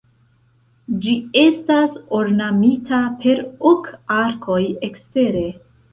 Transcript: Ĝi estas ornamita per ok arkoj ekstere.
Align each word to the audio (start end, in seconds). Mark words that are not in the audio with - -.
Ĝi 1.03 1.11
estas 1.41 1.99
ornamita 2.21 3.03
per 3.21 3.45
ok 3.73 3.93
arkoj 4.19 4.61
ekstere. 4.89 5.45